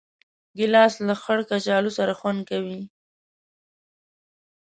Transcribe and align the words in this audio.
ګیلاس 0.57 0.93
له 1.07 1.13
خړ 1.21 1.39
کچالو 1.49 1.91
سره 1.97 2.13
خوند 2.19 2.41
کوي. 2.49 2.81